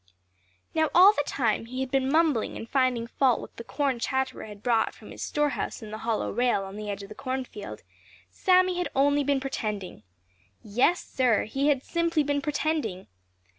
[0.73, 4.45] Now all the time he had been mumbling and finding fault with the corn Chatterer
[4.45, 7.83] had brought from his storehouse in the hollow rail on the edge of the cornfield
[8.31, 10.01] Sammy had only been pretending.
[10.63, 13.05] Yes, Sir, he had simply been pretending.